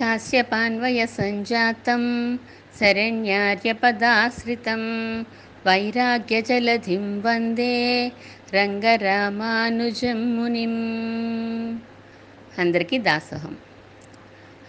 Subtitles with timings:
[0.00, 2.38] కాశ్యపాన్వయ సంజాతం
[2.80, 4.80] శరణ్యార్యపదాశ్రితం
[5.66, 8.12] వైరాగ్య జలధిం వందే
[8.54, 10.74] రంగరామానుజం మునిం.
[12.58, 13.56] అందరికీ దాసహం.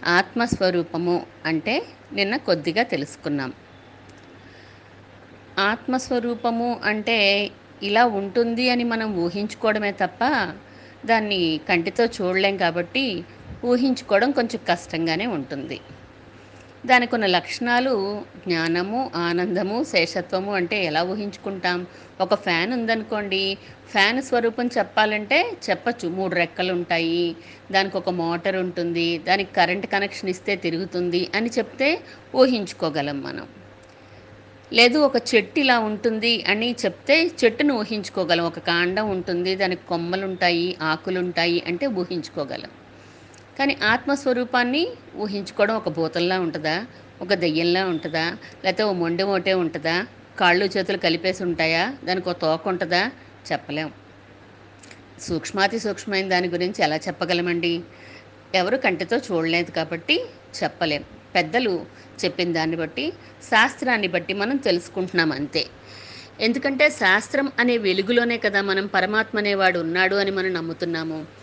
[0.06, 3.52] ఆత్మస్వరూపము అంటే నిన్న కొద్దిగా తెలుసుకున్నాం.
[5.58, 7.50] ఆత్మస్వరూపము అంటే
[7.82, 10.54] ఇలా ఉంటుంది అని మనం ఊహించుకోవడమే తప్ప
[11.06, 13.24] దాన్ని కంటితో చూడలేం కాబట్టి
[13.64, 15.80] ఊహించుకోవడం కొంచెం కష్టంగానే ఉంటుంది.
[16.86, 21.86] దానికి ఉన్న లక్షణాలు జ్ఞానము ఆనందము శేషత్వము అంటే ఎలా ఊహించుకుంటాం?
[22.20, 23.58] ఒక ఫ్యాన్ ఉందనుకోండి
[23.90, 27.36] ఫ్యాన్ స్వరూపం చెప్పాలంటే చెప్పచ్చు మూడు రెక్కలు ఉంటాయి
[27.72, 32.00] దానికి ఒక మోటార్ ఉంటుంది దానికి కరెంట్ కనెక్షన్ ఇస్తే తిరుగుతుంది అని చెప్తే
[32.34, 33.46] ఊహించుకోగలం మనం.
[34.72, 38.44] లేదు ఒక చెట్టు ఇలా ఉంటుంది అని చెప్తే చెట్టును ఊహించుకోగలం.
[38.44, 42.70] ఒక కాండం ఉంటుంది దానికి కొమ్మలు ఉంటాయి ఆకులు ఉంటాయి అంటే ఊహించుకోగలం.
[43.60, 46.86] కానీ ఆత్మస్వరూపాన్ని ఊహించుకోవడం ఒక భూతంలా ఉంటుందా?
[47.22, 48.36] ఒక దెయ్యంలా ఉంటుందా?
[48.64, 50.06] లేకపోతే ఓ మొండి మోటే ఉంటుందా?
[50.40, 51.94] కాళ్ళు చేతులు కలిపేసి ఉంటాయా?
[52.04, 53.10] దానికి ఒక తోక ఉంటుందా?
[53.52, 53.92] చెప్పలేం.
[55.20, 57.82] సూక్ష్మాతి సూక్ష్మమైన దాని గురించి ఎలా చెప్పగలమండి?
[58.54, 60.24] ఎవరు కంటితో చూడలేదు కాబట్టి
[60.62, 61.04] చెప్పలేం.
[61.34, 61.86] పెద్దలు
[62.24, 63.12] చెప్పిన దాన్ని బట్టి
[63.50, 65.66] శాస్త్రాన్ని బట్టి మనం తెలుసుకుంటున్నాం అంతే.
[66.40, 71.39] ఎందుకంటే శాస్త్రం అనే వెలుగులోనే కదా మనం పరమాత్మ అనేవాడు ఉన్నాడు అని మనం నమ్ముతున్నాము.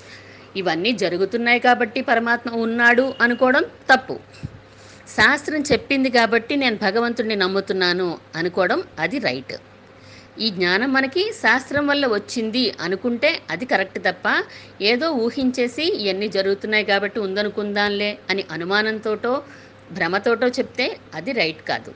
[0.60, 4.16] ఇవన్నీ జరుగుతున్నాయి కాబట్టి పరమాత్మ ఉన్నాడు అనుకోవడం తప్పు.
[5.16, 9.56] శాస్త్రం చెప్పింది కాబట్టి నేను భగవంతుడిని నమ్ముతున్నాను అనుకోవడం అది రైట్.
[10.46, 14.26] ఈ జ్ఞానం మనకి శాస్త్రం వల్ల వచ్చింది అనుకుంటే అది కరెక్ట్ తప్ప
[14.90, 19.34] ఏదో ఊహించేసి ఇవన్నీ జరుగుతున్నాయి కాబట్టి ఉందనుకుందాంలే అని అనుమానంతోటో
[19.98, 20.86] భ్రమతోటో చెప్తే
[21.16, 21.92] అది రైట్ కాదు.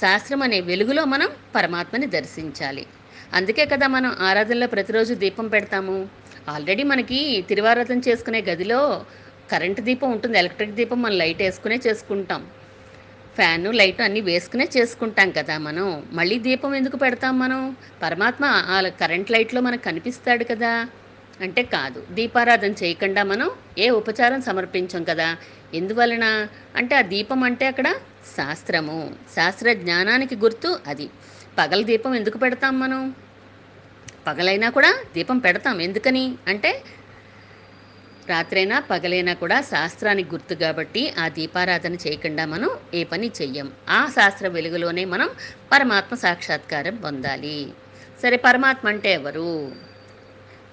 [0.00, 2.84] శాస్త్రం అనే వెలుగులో మనం పరమాత్మని దర్శించాలి.
[3.38, 5.96] అందుకే కదా మనం ఆరాధనలో ప్రతిరోజు దీపం పెడతాము.
[6.50, 8.80] ఆల్రెడీ మనకి తిరువారతం చేసుకునే గదిలో
[9.52, 12.42] కరెంటు దీపం ఉంటుంది ఎలక్ట్రిక్ దీపం మనం లైట్ వేసుకునే చేసుకుంటాం.
[13.36, 15.86] ఫ్యాను లైట్ అన్నీ వేసుకునే చేసుకుంటాం కదా మనం.
[16.12, 17.60] మళ్ళీ దీపం ఎందుకు పెడతాం మనం?
[18.02, 20.72] పరమాత్మ ఆ కరెంట్ లైట్లో మనకు కనిపిస్తాడు కదా.
[21.40, 25.28] అంటే కాదు దీపారాధన చేయకుండా మనం ఏ ఉపచారం సమర్పించం కదా.
[25.74, 26.24] ఎందువలన?
[26.76, 27.88] అంటే ఆ దీపం అంటే అక్కడ
[28.36, 28.98] శాస్త్రము.
[29.36, 31.06] శాస్త్ర జ్ఞానానికి గుర్తు అది.
[31.58, 33.00] పగల దీపం ఎందుకు పెడతాం మనం?
[34.26, 35.80] పగలైనా కూడా దీపం పెడతాం.
[35.80, 36.34] ఎందుకని?
[36.46, 36.82] అంటే
[38.28, 43.72] రాత్రైనా పగలైనా కూడా శాస్త్రానికి గుర్తు కాబట్టి ఆ దీపారాధన చేయకుండా మనం ఏ పని చెయ్యం.
[43.88, 45.30] ఆ శాస్త్ర వెలుగులోనే మనం
[45.72, 47.72] పరమాత్మ సాక్షాత్కారం పొందాలి.
[48.22, 49.72] సరే పరమాత్మ అంటే ఎవరు?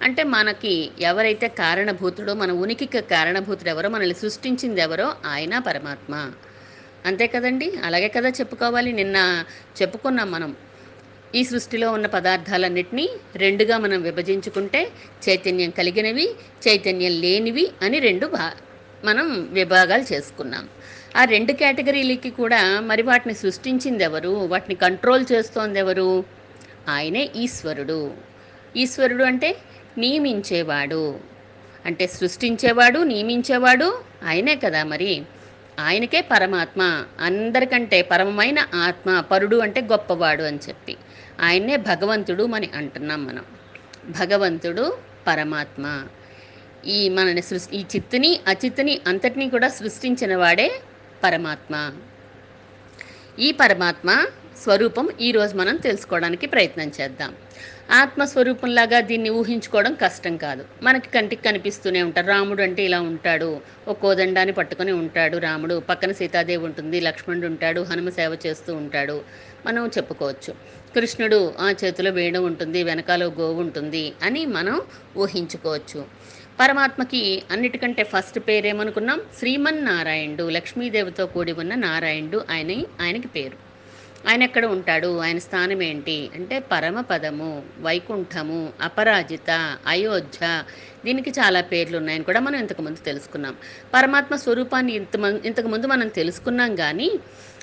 [0.02, 6.32] అంటే మనకి ఎవరైతే కారణభూతుడో మన ఉనికికి కారణభూతుడు ఎవరో మనల్ని సృష్టించింది ఎవరో ఆయన పరమాత్మ.
[7.06, 7.74] అంతే కదండి?
[7.84, 8.94] అలాగే కదా చెప్పుకోవాలి.
[8.94, 9.44] నిన్న
[9.82, 10.56] చెప్పుకున్నాం మనం.
[11.36, 14.90] ఈ సృష్టిలో ఉన్న పదార్థాలన్నిటినీ రెండుగా మనం విభజించుకుంటే
[15.30, 16.30] చైతన్యం కలిగినవి
[16.68, 18.52] చైతన్యం లేనివి అని రెండు భా
[19.06, 20.70] మనం విభాగాలు చేసుకున్నాం.
[21.16, 26.24] ఆ రెండు కేటగిరీలకి కూడా మరి వాటిని సృష్టించింది ఎవరు వాటిని కంట్రోల్ చేస్తోంది ఎవరు
[26.90, 28.12] ఆయనే ఈశ్వరుడు.
[28.78, 29.58] ఈశ్వరుడు అంటే
[29.98, 31.20] నియమించేవాడు.
[31.86, 35.22] అంటే సృష్టించేవాడు నియమించేవాడు ఆయనే కదా మరి.
[35.80, 40.98] ఆయనకే పరమాత్మ అందరికంటే పరమమైన ఆత్మ పరుడు అంటే గొప్పవాడు అని చెప్పి
[41.42, 43.46] ఆయన్నే భగవంతుడు అని అంటున్నాం మనం.
[44.10, 46.08] భగవంతుడు పరమాత్మ.
[46.86, 50.82] ఈ మనని సృష్టి ఈ చిత్తుని అచిత్తుని అంతటినీ కూడా సృష్టించిన వాడే
[51.24, 51.92] పరమాత్మ.
[53.40, 54.26] ఈ పరమాత్మ
[54.64, 57.36] స్వరూపం ఈరోజు మనం తెలుసుకోవడానికి ప్రయత్నం చేద్దాం.
[57.92, 60.66] ఆత్మస్వరూపంలాగా దీన్ని ఊహించుకోవడం కష్టం కాదు.
[60.84, 62.28] మనకి కంటికి కనిపిస్తూనే ఉంటారు.
[62.28, 63.62] రాముడు అంటే ఇలా ఉంటాడు.
[63.88, 65.80] ఒక కోదండాన్ని పట్టుకొని ఉంటాడు రాముడు.
[65.90, 67.02] పక్కన సీతాదేవి ఉంటుంది.
[67.02, 67.82] లక్ష్మణుడు ఉంటాడు.
[67.82, 69.22] హనుమ సేవ చేస్తూ ఉంటాడు.
[69.66, 70.54] మనం చెప్పుకోవచ్చు.
[70.96, 72.84] కృష్ణుడు ఆ చేతిలో వేయడం ఉంటుంది.
[72.84, 74.82] వెనకాల గోవు ఉంటుంది అని మనం
[75.18, 76.06] ఊహించుకోవచ్చు.
[76.60, 79.22] పరమాత్మకి అన్నిటికంటే ఫస్ట్ పేరేమనుకున్నాం?
[79.40, 80.50] శ్రీమన్నారాయణుడు.
[80.50, 82.46] లక్ష్మీదేవితో కూడి ఉన్న నారాయణుడు.
[82.50, 83.67] ఆయన ఆయనకి పేరు.
[84.26, 85.20] ఆయన ఎక్కడ ఉంటాడు?
[85.20, 86.30] ఆయన స్థానం ఏంటి?
[86.36, 89.50] అంటే పరమపదము వైకుంఠము అపరాజిత
[89.88, 90.64] అయోధ్య
[91.06, 93.56] దీనికి చాలా పేర్లు ఉన్నాయని కూడా మనం ఇంతకుముందు తెలుసుకున్నాం.
[93.94, 95.16] పరమాత్మ స్వరూపాన్ని ఇంత
[95.46, 97.10] ఇంతకుముందు మనం తెలుసుకున్నాం కానీ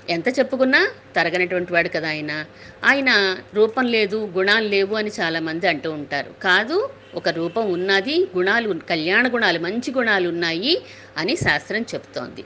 [0.09, 2.45] ఎంత చెప్పుకున్నా తరగనటువంటి వాడు కదా ఆయన.
[2.83, 6.33] ఆయన రూపం లేదు గుణాలు లేవు అని చాలామంది అంటూ ఉంటారు.
[6.43, 10.81] కాదు ఒక రూపం ఉన్నది గుణాలు కళ్యాణ గుణాలు మంచి గుణాలు ఉన్నాయి
[11.17, 12.43] అని శాస్త్రం చెప్తోంది.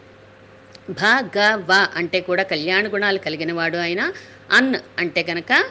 [0.90, 4.14] భ అంటే కూడా కళ్యాణ గుణాలు కలిగిన వాడు ఆయన
[4.52, 5.64] అన్ అంటే కనుక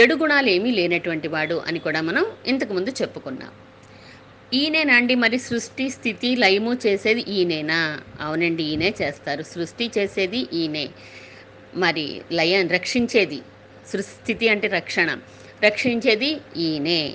[0.00, 3.50] చెడు గుణాలు ఏమీ లేనటువంటి వాడు అని కూడా మనం ఇంతకుముందు చెప్పుకున్నాం.
[4.54, 5.38] ఈయనేనండి మరి?
[5.38, 8.00] సృష్టి స్థితి లయము చేసేది ఈయనేనా?
[8.20, 9.42] అవునండి ఈయనే చేస్తారు.
[9.42, 10.88] సృష్టి చేసేది ఈయనే.
[11.74, 13.42] మరి లయం రక్షించేది
[13.92, 15.18] సృస్థితి అంటే రక్షణ.
[15.64, 17.14] రక్షించేది ఈయనే.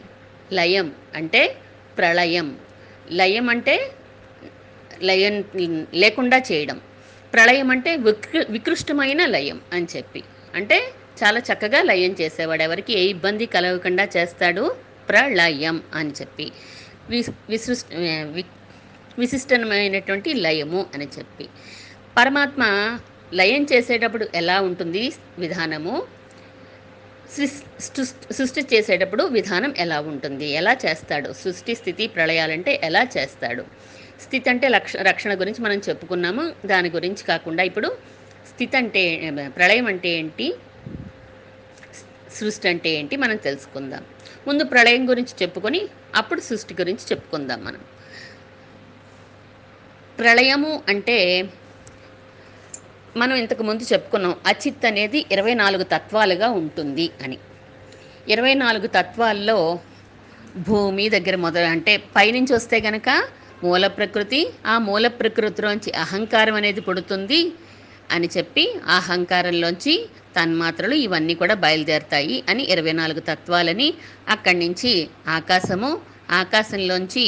[0.54, 1.56] లయం అంటే
[1.98, 2.58] ప్రళయం.
[3.12, 3.92] లయం అంటే
[5.10, 5.36] లయం
[5.94, 6.78] లేకుండా చేయడం.
[7.34, 10.22] ప్రళయం అంటే వికృ వికృష్టమైన లయం అని చెప్పి.
[10.56, 10.78] అంటే
[11.22, 12.64] చాలా చక్కగా లయం చేసేవాడు.
[12.64, 14.64] ఎవరికి ఏ ఇబ్బంది కలగకుండా చేస్తాడు
[15.10, 16.48] ప్రళయం అని చెప్పి.
[17.10, 17.88] విస్ విసృష్ట
[18.36, 18.44] వి
[19.20, 21.46] విశిష్టమైనటువంటి లయము అని చెప్పి.
[22.18, 22.64] పరమాత్మ
[23.34, 25.04] లయం చేసేటప్పుడు ఎలా ఉంటుంది
[25.40, 25.96] విధానము?
[27.36, 30.48] సృష్టి సృష్టి చేసేటప్పుడు విధానం ఎలా ఉంటుంది?
[30.60, 31.30] ఎలా చేస్తాడు?
[31.34, 33.64] సృష్టి స్థితి ప్రళయాలంటే ఎలా చేస్తాడు?
[34.22, 36.68] స్థితి అంటే లక్ష రక్షణ గురించి మనం చెప్పుకున్నాము.
[36.68, 37.98] దాని గురించి కాకుండా ఇప్పుడు
[38.50, 39.04] స్థితి అంటే
[39.58, 40.56] ప్రళయం అంటే ఏంటి?
[42.34, 43.16] సృష్టి అంటే ఏంటి?
[43.16, 44.04] మనం తెలుసుకుందాం.
[44.48, 47.80] ముందు ప్రళయం గురించి చెప్పుకొని అప్పుడు సృష్టి గురించి చెప్పుకుందాం మనం.
[50.20, 51.50] ప్రళయము అంటే
[53.18, 57.38] మనం ఇంతకు ముందు చెప్పుకున్నాం అచిత్ అనేది ఇరవై నాలుగు తత్వాలుగా ఉంటుంది అని.
[58.28, 59.80] ఇరవై నాలుగు తత్వాల్లో
[60.58, 63.10] భూమి దగ్గర మొదలు అంటే పైనుంచి వస్తే కనుక
[63.64, 67.42] మూల ప్రకృతి ఆ మూల ప్రకృతిలోంచి అహంకారం అనేది పుడుతుంది
[68.12, 69.94] అని చెప్పి ఆ అహంకారంలోంచి
[70.36, 73.88] తన్మాత్రలు ఇవన్నీ కూడా బయలుదేరుతాయి అని ఇరవై నాలుగు తత్వాలని
[74.30, 74.92] అక్కడి నుంచి
[75.28, 75.92] ఆకాశము
[76.32, 77.26] ఆకాశంలోంచి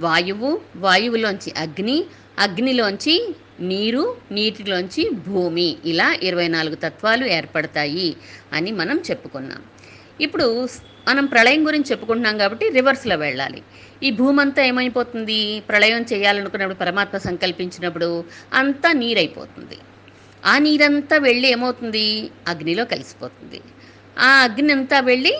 [0.00, 1.96] వాయువు వాయువులోంచి అగ్ని
[2.38, 3.16] అగ్నిలోంచి
[3.60, 8.08] నీరు నీటిలోంచి భూమి ఇలా ఇరవై నాలుగు తత్వాలు ఏర్పడతాయి
[8.52, 9.62] అని మనం చెప్పుకున్నాం.
[10.20, 10.68] ఇప్పుడు
[11.08, 13.62] మనం ప్రళయం గురించి చెప్పుకుంటున్నాం కాబట్టి రివర్స్లో వెళ్ళాలి.
[14.02, 15.62] ఈ భూమంతా ఏమైపోతుంది?
[15.68, 18.24] ప్రళయం చేయాలనుకున్నప్పుడు పరమాత్మ సంకల్పించినప్పుడు
[18.54, 19.78] అంతా నీరైపోతుంది.
[20.46, 22.30] ఆ నీరంతా వెళ్ళి ఏమవుతుంది?
[22.48, 23.60] అగ్నిలో కలిసిపోతుంది.
[24.18, 25.38] ఆ అగ్ని అంతా వెళ్ళి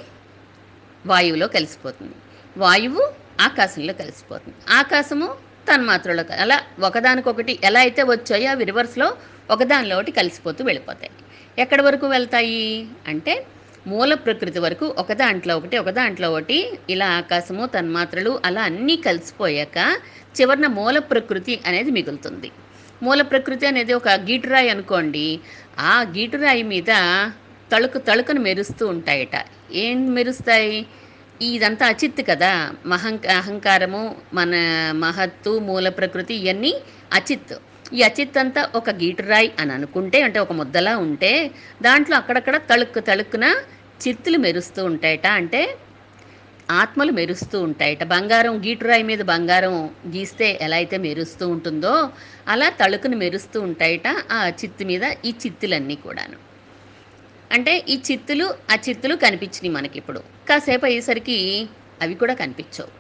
[1.06, 2.14] వాయువులో కలిసిపోతుంది.
[2.56, 4.56] వాయువు ఆకాశంలో కలిసిపోతుంది.
[4.70, 5.34] ఆకాశము
[5.72, 9.16] తన్మాత్రలో అలా ఒకదానికొకటి ఎలా అయితే వచ్చాయో అవి రివర్స్లో
[9.50, 11.10] ఒకదానిలో ఒకటి కలిసిపోతూ వెళ్ళిపోతాయి.
[11.58, 12.88] ఎక్కడి వరకు వెళ్తాయి?
[13.06, 13.46] అంటే
[13.86, 16.58] మూల ప్రకృతి వరకు ఒక దాంట్లో ఒకటి ఒక దాంట్లో ఒకటి
[16.90, 19.78] ఇలా ఆకాశము తన్మాత్రలు అలా అన్నీ కలిసిపోయాక
[20.36, 22.50] చివరిన మూల ప్రకృతి అనేది మిగులుతుంది.
[23.02, 25.26] మూల ప్రకృతి అనేది ఒక గీటురాయి అనుకోండి
[25.78, 26.92] ఆ గీటురాయి మీద
[27.72, 29.36] తళుకు తళుకును మెరుస్తూ ఉంటాయట.
[29.72, 30.86] ఏం మెరుస్తాయి?
[31.42, 32.52] ఇదంతా అచిత్ కదా
[32.86, 34.02] మహంక అహంకారము
[34.34, 34.54] మన
[34.96, 36.72] మహత్తు మూల ప్రకృతి ఇవన్నీ
[37.12, 37.54] అచిత్.
[37.92, 41.50] ఈ అచిత్ అంతా ఒక గీటురాయి అని అనుకుంటే అంటే ఒక ముద్దలా ఉంటే
[41.82, 43.46] దాంట్లో అక్కడక్కడ తళుక్కు తళుక్కున
[44.06, 45.26] చిత్తులు మెరుస్తూ ఉంటాయట.
[45.26, 45.78] అంటే
[46.70, 48.04] ఆత్మలు మెరుస్తూ ఉంటాయట.
[48.04, 52.10] బంగారం గీటురాయి మీద బంగారం గీస్తే ఎలా అయితే మెరుస్తూ ఉంటుందో
[52.48, 56.38] అలా తళుకును మెరుస్తూ ఉంటాయట ఆ చిత్తు మీద ఈ చిత్తులన్నీ కూడాను.
[57.52, 61.68] అంటే ఈ చిత్తులు ఆ చిత్తులు కనిపించినాయి మనకి ఇప్పుడు కాసేపు అయ్యేసరికి
[62.02, 62.90] అవి కూడా కనిపించవు.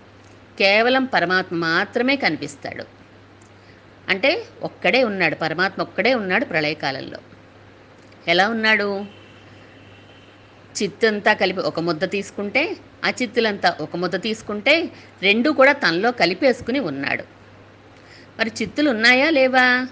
[0.58, 2.84] కేవలం పరమాత్మ మాత్రమే కనిపిస్తాడు.
[4.08, 7.18] అంటే ఒక్కడే ఉన్నాడు పరమాత్మ ఒక్కడే ఉన్నాడు ప్రళయకాలంలో.
[8.28, 9.04] ఎలా ఉన్నాడు?
[10.82, 14.90] చిత్తంతా కలిపి ఒక ముద్ద తీసుకుంటే ఆ చిత్తులంతా ఒక ముద్ద తీసుకుంటే
[15.22, 17.24] రెండు కూడా తనలో కలిపేసుకుని ఉన్నాడు.
[18.38, 19.86] మరి చిత్తులు ఉన్నాయా లేవా?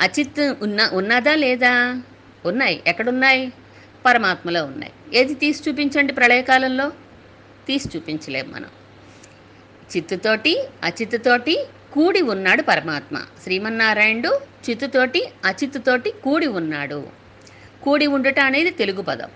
[0.00, 2.02] అచిత్ ఉన్న ఉన్నదా లేదా?
[2.46, 2.82] ఉన్నాయి.
[2.86, 3.52] ఎక్కడున్నాయి?
[4.06, 4.92] పరమాత్మలో ఉన్నాయి.
[5.14, 6.92] ఏది తీసి చూపించండి ప్రళయకాలంలో?
[7.66, 8.68] తీసి చూపించలేం మనం.
[9.96, 11.64] చిత్తుతోటి అచిత్తుతోటి
[11.94, 13.18] కూడి ఉన్నాడు పరమాత్మ.
[13.42, 17.06] శ్రీమన్నారాయణుడు చిత్తుతోటి అచిత్తుతోటి కూడి ఉన్నాడు.
[17.82, 19.28] కూడి ఉండుట అనేది తెలుగు పదం.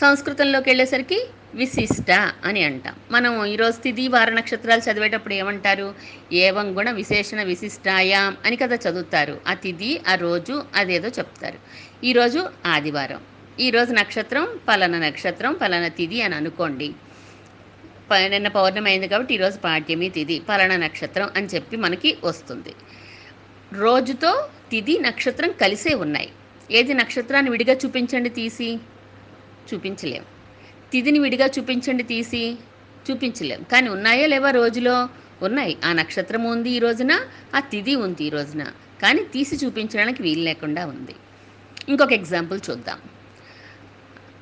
[0.00, 2.10] సంస్కృతంలోకి వెళ్ళేసరికి విశిష్ట
[2.44, 2.94] అని అంటాం.
[3.10, 5.94] మనం ఈరోజు తిథి వార నక్షత్రాలు చదివేటప్పుడు ఏమంటారు?
[6.32, 9.40] ఏవం గుణ విశేషణ విశిష్టాయాం అని కదా చదువుతారు.
[9.48, 11.58] ఆ తిథి ఆ రోజు అదేదో చెప్తారు.
[12.04, 13.20] ఈరోజు ఆదివారం.
[13.60, 16.92] ఈరోజు నక్షత్రం పలానా నక్షత్రం పలానా తిథి అని అనుకోండి.
[18.14, 22.74] నిన్న పౌర్ణమి అయింది కాబట్టి ఈరోజు పాడ్యమి తిథి పలానా నక్షత్రం అని చెప్పి మనకి వస్తుంది.
[23.72, 26.28] రోజుతో తిథి నక్షత్రం కలిసే ఉన్నాయి.
[26.70, 28.78] ఏది నక్షత్రాన్ని విడిగా చూపించండి తీసి?
[29.74, 30.24] చూపించలేం.
[30.92, 32.56] తిథిని విడిగా చూపించండి తీసి?
[33.10, 33.62] చూపించలేం.
[33.62, 35.08] కానీ ఉన్నాయా లేవా రోజులో?
[35.42, 35.76] ఉన్నాయి.
[35.84, 37.20] ఆ నక్షత్రం ఉంది ఈ రోజున
[37.54, 38.66] ఆ తిథి ఉంది ఈ రోజున.
[39.02, 41.14] కానీ తీసి చూపించడానికి వీలు లేకుండా ఉంది.
[41.88, 42.98] ఇంకొక ఎగ్జాంపుల్ చూద్దాం.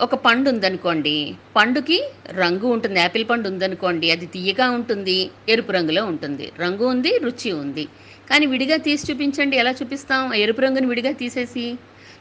[0.01, 1.15] ఒక పండు ఉందనుకోండి
[1.57, 1.97] పండుకి
[2.31, 6.53] రంగు ఉంటుంది యాపిల్ పండు ఉందనుకోండి అది తీయగా ఉంటుంది ఎరుపు రంగులో ఉంటుంది.
[6.59, 7.85] రంగు ఉంది రుచి ఉంది.
[8.31, 10.33] కానీ విడిగా తీసి చూపించండి ఎలా చూపిస్తాం?
[10.35, 11.65] ఎరుపు రంగుని విడిగా తీసేసి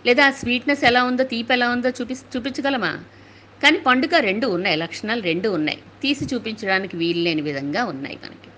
[0.05, 2.91] లేదా ఆ స్వీట్నెస్ ఎలా ఉందో తీపి ఎలా ఉందో చూపి చూపించగలమా?
[3.63, 5.79] కానీ పండుగ రెండు ఉన్నాయి లక్షణాలు రెండు ఉన్నాయి.
[6.01, 8.49] తీసి చూపించడానికి వీలు లేని విధంగా ఉన్నాయి మనకి.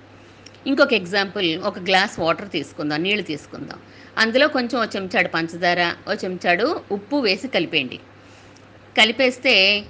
[0.69, 3.79] ఇంకొక ఎగ్జాంపుల్ ఒక గ్లాస్ వాటర్ తీసుకుందాం నీళ్ళు తీసుకుందాం.
[4.17, 7.99] అందులో కొంచెం ఓ చెంచాడు పంచదార ఓ చెంచాడు ఉప్పు వేసి కలిపేయండి.
[8.97, 9.85] కలిపేస్తే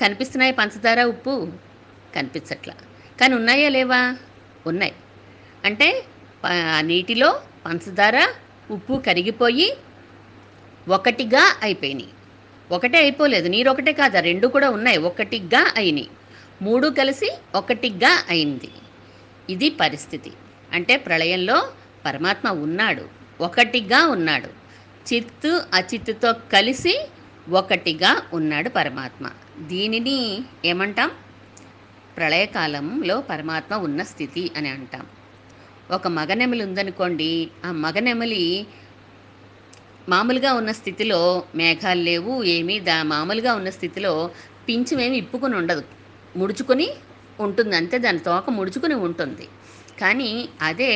[0.00, 1.52] కనిపిస్తున్నాయి పంచదార ఉప్పు
[2.16, 2.74] కనిపించట్లా.
[3.20, 4.16] కానీ ఉన్నాయా లేవా?
[4.66, 4.92] ఉన్నాయి.
[5.64, 6.04] అంటే
[6.46, 8.28] ఆ నీటిలో పంచదార
[8.70, 9.76] ఉప్పు కరిగిపోయి
[10.88, 12.08] ఒకటిగా అయిపోయినాయి.
[12.70, 13.48] ఒకటే అయిపోలేదు.
[13.48, 14.18] నీరు ఒకటే కాదు?
[14.18, 14.98] రెండు కూడా ఉన్నాయి.
[14.98, 16.08] ఒకటిగా అయినాయి.
[16.62, 18.70] మూడు కలిసి ఒకటిగా అయింది.
[19.50, 20.32] ఇది పరిస్థితి.
[20.72, 21.72] అంటే ప్రళయంలో
[22.04, 23.08] పరమాత్మ ఉన్నాడు.
[23.40, 24.64] ఒకటిగా ఉన్నాడు.
[25.14, 27.08] చిత్తు అచిత్తుతో కలిసి
[27.52, 29.30] ఒకటిగా ఉన్నాడు పరమాత్మ.
[29.60, 31.10] దీనిని ఏమంటాం?
[32.16, 35.06] ప్రళయకాలంలో పరమాత్మ ఉన్న స్థితి అని అంటాం.
[35.90, 38.66] ఒక మగనెమలి ఉందనుకోండి ఆ మగనెమిలి
[40.08, 44.30] మామూలుగా ఉన్న స్థితిలో మేఘాలు లేవు ఏమీ దా మామూలుగా ఉన్న స్థితిలో
[44.68, 45.84] పించమేమి ఇప్పుకొని ఉండదు.
[46.36, 46.88] ముడుచుకొని
[47.40, 49.48] ఉంటుంది అంతే దాని తోక ముడుచుకొని ఉంటుంది.
[50.00, 50.30] కానీ
[50.62, 50.92] అదే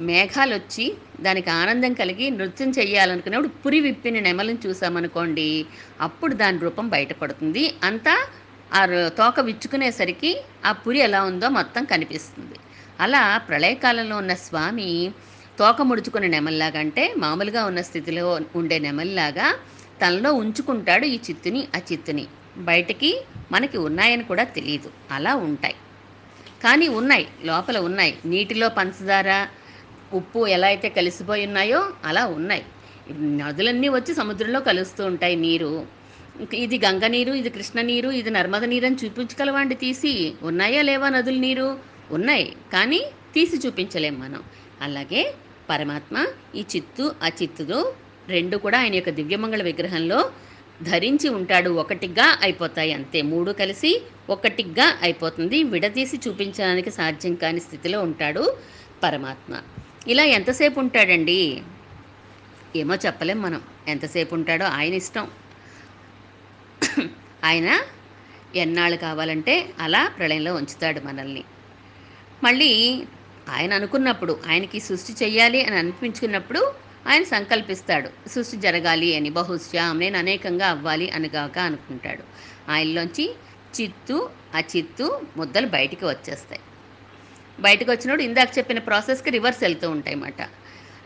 [0.00, 0.84] మేఘాలు వచ్చి
[1.20, 5.48] దానికి ఆనందం కలిగి నృత్యం చేయాలనుకున్నప్పుడు పురి విప్పిన నెమలను చూసామనుకోండి
[6.00, 7.64] అప్పుడు దాని రూపం బయటపడుతుంది.
[7.84, 8.14] అంతా
[8.70, 8.82] ఆ
[9.18, 10.30] తోక విచ్చుకునేసరికి
[10.64, 12.56] ఆ పురి ఎలా ఉందో మొత్తం కనిపిస్తుంది.
[13.00, 14.88] అలా ప్రళయకాలంలో ఉన్న స్వామి
[15.58, 19.48] తోక ముడుచుకునే నెమల్లాగంటే మామూలుగా ఉన్న స్థితిలో ఉండే నెమల్లాగా
[20.00, 22.24] తనలో ఉంచుకుంటాడు ఈ చిత్తుని ఆ చిత్తుని.
[22.60, 23.10] బయటికి
[23.52, 25.76] మనకి ఉన్నాయని కూడా తెలియదు అలా ఉంటాయి.
[26.64, 28.12] కానీ ఉన్నాయి లోపల ఉన్నాయి.
[28.32, 29.30] నీటిలో పంచదార
[30.18, 32.64] ఉప్పు ఎలా అయితే కలిసిపోయి ఉన్నాయో అలా ఉన్నాయి.
[33.40, 35.72] నదులన్నీ వచ్చి సముద్రంలో కలుస్తూ ఉంటాయి నీరు.
[36.64, 41.38] ఇది గంగ నీరు ఇది కృష్ణ నీరు ఇది నర్మద నీరు అని చూపించగలవాండి తీసి ఉన్నాయా లేవా నదుల
[41.46, 41.66] నీరు?
[42.16, 43.00] ఉన్నాయి కానీ
[43.34, 44.42] తీసి చూపించలేం మనం.
[44.82, 45.22] అలాగే
[45.70, 46.16] పరమాత్మ
[46.54, 47.80] ఈ చిత్తు ఆ చిత్తులో
[48.28, 50.18] రెండు కూడా ఆయన యొక్క దివ్యమంగళ విగ్రహంలో
[50.82, 52.92] ధరించి ఉంటాడు ఒకటిగా అయిపోతాయి.
[52.92, 55.62] అంతే మూడు కలిసి ఒకటిగా అయిపోతుంది.
[55.62, 58.56] విడదీసి చూపించడానికి సాధ్యం కాని స్థితిలో ఉంటాడు
[59.02, 59.60] పరమాత్మ.
[60.06, 61.62] ఇలా ఎంతసేపు ఉంటాడండి?
[62.76, 63.62] ఏమో చెప్పలేం మనం.
[63.88, 65.30] ఎంతసేపు ఉంటాడో ఆయన ఇష్టం.
[67.44, 67.80] ఆయన
[68.56, 71.44] ఎన్నాళ్ళు కావాలంటే అలా ప్రళయంలో ఉంచుతాడు మనల్ని.
[72.44, 73.02] మళ్ళీ
[73.48, 78.28] ఆయన అనుకున్నప్పుడు ఆయనకి సృష్టి చేయాలి అని అనిపించుకున్నప్పుడు ఆయన సంకల్పిస్తాడు.
[78.28, 79.30] సృష్టి జరగాలి అని.
[79.30, 82.24] బహుశ్యాం నేను అనేకంగా అవ్వాలి అనగాక అనుకుంటాడు.
[82.70, 83.34] ఆయనలోంచి
[83.80, 85.06] చిత్తు అచిత్తు
[85.36, 86.60] ముద్దలు బయటికి వచ్చేస్తాయి.
[87.60, 90.42] బయటకు వచ్చినప్పుడు ఇందాక చెప్పిన ప్రాసెస్కి రివర్స్ వెళ్తూ ఉంటాయి అన్నమాట.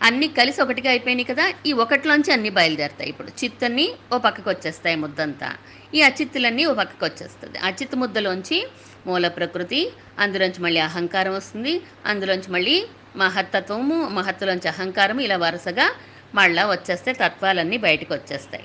[0.03, 3.09] అన్నీ కలిసి ఒకటిగా అయిపోయినాయి కదా ఈ ఒకటిలోంచి అన్నీ బయలుదేరుతాయి.
[3.09, 5.49] ఇప్పుడు చిత్తన్ని ఓ పక్కకు వచ్చేస్తాయి ముద్దంతా.
[5.95, 8.59] ఈ అచిత్తులన్నీ ఓ పక్కకు వచ్చేస్తుంది అచిత్ ముద్దలోంచి
[9.07, 12.77] మూల ప్రకృతి అందులోంచి మళ్ళీ అహంకారం వస్తుంది అందులోంచి మళ్ళీ
[13.17, 15.93] మహత్తత్వము మహత్తులోంచి అహంకారము ఇలా వరుసగా
[16.35, 18.65] మళ్ళా వచ్చేస్తే తత్వాలన్నీ బయటకు వచ్చేస్తాయి.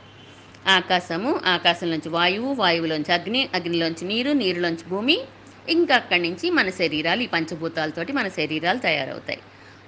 [0.67, 5.21] ఆకాశము ఆకాశంలోంచి వాయువు వాయువులోంచి అగ్ని అగ్నిలోంచి నీరు నీరులోంచి భూమి
[5.69, 9.39] ఇంకా అక్కడి నుంచి మన శరీరాలు ఈ పంచభూతాలతోటి మన శరీరాలు తయారవుతాయి.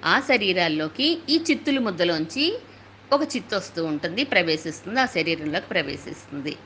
[0.04, 2.60] ఆ శరీరాల్లోకి ఈ చిత్తులు ముద్దలోంచి
[3.12, 6.56] ఒక చిత్తు వస్తూ ఉంటుంది ప్రవేశిస్తుంది ఆ శరీరంలోకి ప్రవేశిస్తుంది.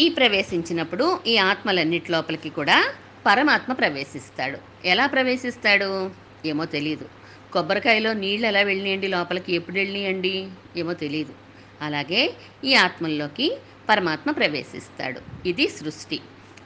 [0.00, 2.94] ఈ ప్రవేశించినప్పుడు ఈ ఆత్మలన్నిటి లోపలికి కూడా
[3.26, 4.67] పరమాత్మ ప్రవేశిస్తాడు.
[4.84, 6.10] ఎలా ప్రవేశిస్తాడు?
[6.46, 7.06] ఏమో తెలియదు
[7.52, 9.08] కొబ్బరికాయలో నీళ్ళు ఎలా వెళ్ళినాయండి?
[9.08, 10.50] లోపలికి ఎప్పుడు వెళ్ళినాయండి?
[10.76, 11.34] ఏమో తెలియదు
[11.82, 13.58] అలాగే ఈ ఆత్మల్లోకి
[13.88, 15.20] పరమాత్మ ప్రవేశిస్తాడు.
[15.46, 16.18] ఇది సృష్టి.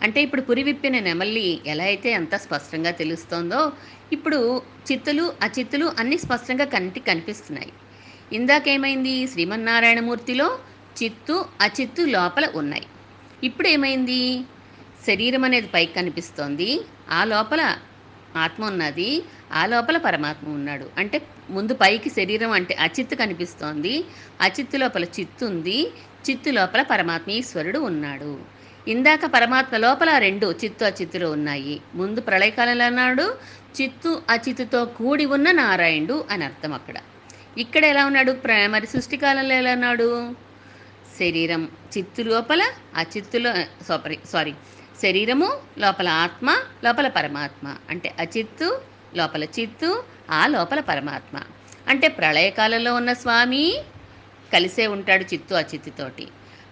[0.03, 3.73] అంటే ఇప్పుడు పురివిప్పిన నెమల్లి ఎలా అయితే ఎంత స్పష్టంగా తెలుస్తోందో
[4.13, 7.73] ఇప్పుడు చిత్తులు అచిత్తులు అన్నీ స్పష్టంగా కంటికి కనిపిస్తున్నాయి.
[8.33, 9.27] ఇందాకేమైంది?
[9.27, 10.59] శ్రీమన్నారాయణమూర్తిలో
[11.03, 12.87] చిత్తు అచిత్తు లోపల ఉన్నాయి.
[13.43, 14.21] ఇప్పుడు ఏమైంది
[15.07, 16.81] శరీరం అనేది పైకి కనిపిస్తోంది.
[17.11, 17.77] ఆ లోపల
[18.37, 19.23] ఆత్మ ఉన్నది
[19.53, 20.91] ఆ లోపల పరమాత్మ ఉన్నాడు.
[20.99, 24.05] అంటే ముందు పైకి శరీరం అంటే అచిత్తు కనిపిస్తోంది.
[24.41, 25.93] అచిత్తు లోపల చిత్తు ఉంది.
[26.31, 28.63] చిత్తు లోపల పరమాత్మ ఈశ్వరుడు ఉన్నాడు.
[28.89, 31.81] ఇందాక పరమాత్మ లోపల రెండు చిత్తు అచిత్తులు ఉన్నాయి.
[31.95, 33.35] ముందు ప్రళయకాలంలో అన్నాడు
[33.83, 36.95] చిత్తు అచిత్తుతో కూడి ఉన్న నారాయణుడు అని అర్థం అక్కడ.
[37.59, 38.33] ఇక్కడ ఎలా ఉన్నాడు?
[38.33, 40.35] ప్ర మరి సృష్టికాలంలో ఎలా ఉన్నాడు?
[41.19, 42.63] శరీరం చిత్తు లోపల
[42.97, 43.53] అచిత్తులో
[43.89, 44.55] సారీ సారీ
[45.01, 46.49] శరీరము లోపల ఆత్మ
[46.85, 47.77] లోపల పరమాత్మ.
[47.91, 48.69] అంటే అచిత్తు
[49.15, 51.37] లోపల చిత్తు ఆ లోపల పరమాత్మ.
[51.89, 53.65] అంటే ప్రళయకాలంలో ఉన్న స్వామి
[54.53, 56.29] కలిసే ఉంటాడు చిత్తు అచిత్తుతోటి.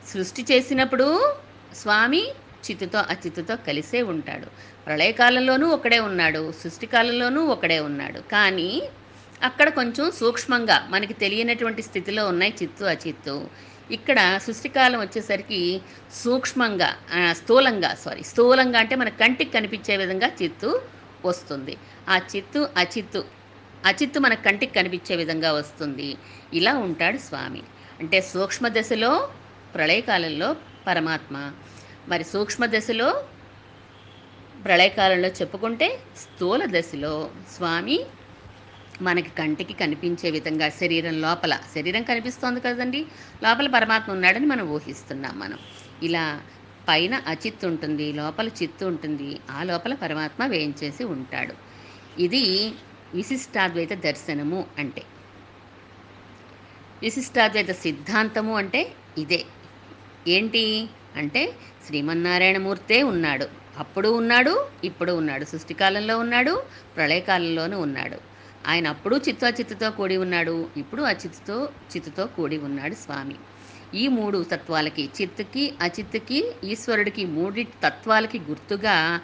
[0.07, 1.35] సృష్టి చేసినప్పుడు
[1.75, 2.23] స్వామి
[2.67, 4.49] చిత్తుతో అచిత్తుతో కలిసే ఉంటాడు.
[4.87, 8.19] ప్రళయకాలంలోనూ ఒకడే ఉన్నాడు సృష్టి కాలంలోనూ ఒకడే ఉన్నాడు.
[8.33, 8.71] కానీ
[9.43, 13.37] అక్కడ కొంచెం సూక్ష్మంగా మనకి తెలియనటువంటి స్థితిలో ఉన్నాయి చిత్తు అచిత్తు.
[13.91, 15.61] ఇక్కడ సృష్టికాలం వచ్చేసరికి
[16.23, 16.91] సూక్ష్మంగా
[17.41, 20.71] స్థూలంగా సారీ స్థూలంగా అంటే మన కంటికి కనిపించే విధంగా చిత్తు
[21.25, 21.75] వస్తుంది.
[22.09, 23.21] ఆ చిత్తు అచిత్తు
[23.85, 26.09] అచిత్తు మన కంటికి కనిపించే విధంగా వస్తుంది.
[26.53, 27.63] ఇలా ఉంటాడు స్వామి.
[28.01, 29.13] అంటే సూక్ష్మ దశలో
[29.75, 30.49] ప్రళయకాలంలో
[30.87, 31.37] పరమాత్మ.
[32.09, 33.09] మరి సూక్ష్మ దశలో
[34.65, 35.89] ప్రళయకాలంలో చెప్పుకుంటే
[36.23, 37.15] స్థూల దశలో
[37.55, 37.99] స్వామి
[39.01, 43.07] మనకి కంటికి కనిపించే విధంగా శరీరం లోపల శరీరం కనిపిస్తోంది కదండి.
[43.45, 45.59] లోపల పరమాత్మ ఉన్నాడని మనం ఊహిస్తున్నాం మనం.
[46.03, 46.41] ఇలా
[46.89, 51.55] పైన అచిత్తు ఉంటుంది లోపల చిత్తు ఉంటుంది ఆ లోపల పరమాత్మ వేయించేసి ఉంటాడు.
[52.21, 52.73] ఇది
[53.15, 55.03] విశిష్టాద్వైత దర్శనము అంటే.
[57.03, 59.45] విశిష్టాద్వైత సిద్ధాంతము అంటే ఇదే.
[60.29, 60.89] ఏంటి?
[61.17, 61.53] అంటే
[61.87, 63.47] శ్రీమన్నారాయణమూర్తే ఉన్నాడు.
[63.79, 65.45] అప్పుడు ఉన్నాడు ఇప్పుడు ఉన్నాడు.
[65.45, 66.63] సృష్టికాలంలో ఉన్నాడు
[66.97, 68.30] ప్రళయకాలంలోనూ ఉన్నాడు.
[68.65, 70.71] ఆయన అప్పుడు చిత్తాచిత్తుతో కూడి ఉన్నాడు.
[70.77, 71.57] ఇప్పుడు అచిత్తుతో
[71.97, 73.37] చిత్తుతో కూడి ఉన్నాడు స్వామి.
[73.95, 79.21] ఈ మూడు తత్వాలకి చిత్తుకి అచిత్తుకి ఈశ్వరుడికి మూడి తత్వాలకి గుర్తుగా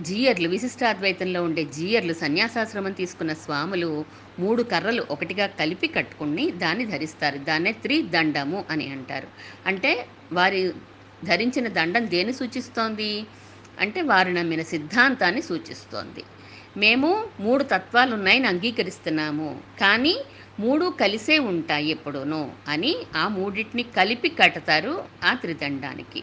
[0.00, 4.04] జీయర్లు విశిష్టాద్వైతంలో ఉండే జీయర్లు సన్యాసాశ్రమం తీసుకున్న స్వాములు
[4.38, 7.38] మూడు కర్రలు ఒకటిగా కలిపి కట్టుకుని దాన్ని ధరిస్తారు.
[7.38, 9.28] దాన్నే త్రిదండము అని అంటారు.
[9.66, 9.92] అంటే
[10.32, 10.72] వారి
[11.24, 13.10] ధరించిన దండం దేని సూచిస్తోంది?
[13.80, 16.22] అంటే వారు నమ్మిన సిద్ధాంతాన్ని సూచిస్తోంది.
[16.76, 19.50] మేము మూడు తత్వాలు ఉన్నాయని అంగీకరిస్తున్నాము.
[19.80, 20.14] కానీ
[20.60, 26.20] మూడు కలిసే ఉంటాయి ఎప్పుడూనూ అని ఆ మూడింటిని కలిపి కడతారు ఆ త్రిదండానికి.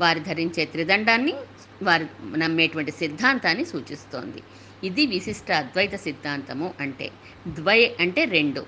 [0.00, 1.34] వారు ధరించే త్రిదండాన్ని
[1.82, 4.40] వారు నమ్మేటువంటి సిద్ధాంతాన్ని సూచిస్తోంది.
[4.84, 7.06] ఇది విశిష్ట అద్వైత సిద్ధాంతము అంటే
[7.48, 8.62] ద్వై అంటే రెండు.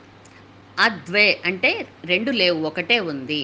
[0.78, 1.70] అద్వై అంటే
[2.04, 3.42] రెండు లేవు ఒకటే ఉంది.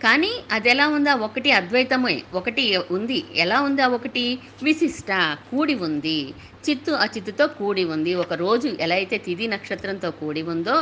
[0.00, 1.12] కానీ అది ఎలా ఉందా?
[1.26, 2.14] ఒకటి అద్వైతమే.
[2.32, 3.18] ఒకటి ఉంది.
[3.36, 4.24] ఎలా ఉంది ఆ ఒకటి?
[4.62, 5.10] విశిష్ట
[5.50, 6.18] కూడి ఉంది.
[6.64, 8.12] చిత్తు అచిత్తుతో కూడి ఉంది.
[8.16, 10.76] ఒక రోజు ఎలా అయితే తిథి నక్షత్రంతో కూడి ఉందో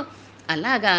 [0.48, 0.96] అలాగా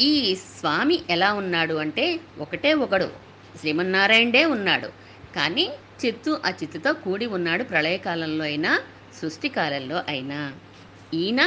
[0.00, 0.12] ఈ
[0.52, 2.06] స్వామి ఎలా ఉన్నాడు అంటే
[2.38, 3.08] ఒకటే ఒకడు.
[3.54, 4.88] శ్రీమన్నారాయణే ఉన్నాడు.
[5.34, 5.66] కానీ
[6.02, 8.72] చిత్తు అచిత్తుతో కూడి ఉన్నాడు ప్రళయకాలంలో అయినా
[9.12, 10.40] సృష్టి కాలంలో అయినా.
[11.14, 11.40] ఈయన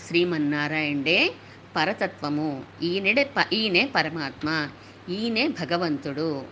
[0.00, 1.20] శ్రీమన్నారాయణే
[1.74, 2.50] పరతత్వము.
[2.82, 4.48] ఈయనడే ప ఈయనే పరమాత్మ.
[5.10, 6.42] ఈయనే భగవంతుడు.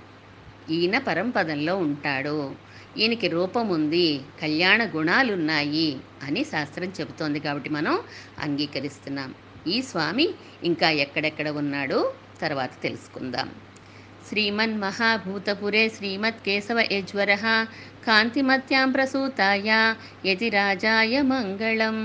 [0.70, 2.54] ఈయన పరంపదంలో ఉంటాడు.
[2.98, 8.00] ఈయనకి రూపం ఉంది కళ్యాణ గుణాలున్నాయి అని శాస్త్రం చెబుతోంది కాబట్టి మనం
[8.38, 9.34] అంగీకరిస్తున్నాం.
[9.68, 10.28] ఈ స్వామి
[10.64, 13.50] ఇంకా ఎక్కడెక్కడ ఉన్నాడో తర్వాత తెలుసుకుందాం.
[14.28, 17.34] శ్రీమన్ మహాభూతపురే శ్రీమత్ కేశవ యజ్వర
[18.06, 19.94] కాంతిమత్యాం ప్రసూతాయ
[20.26, 21.98] యతిరాజాయ మంగళం.